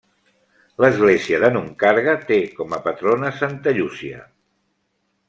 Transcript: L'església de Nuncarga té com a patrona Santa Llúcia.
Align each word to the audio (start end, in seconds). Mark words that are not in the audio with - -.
L'església 0.83 1.41
de 1.43 1.51
Nuncarga 1.57 2.15
té 2.31 2.39
com 2.61 2.73
a 2.79 2.79
patrona 2.87 3.29
Santa 3.43 3.75
Llúcia. 3.77 4.25